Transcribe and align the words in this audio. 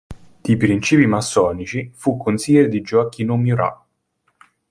Di 0.41 0.57
princìpi 0.57 1.05
massonici, 1.05 1.91
fu 1.93 2.17
consigliere 2.17 2.69
di 2.69 2.81
Gioacchino 2.81 3.35
Murat. 3.37 3.83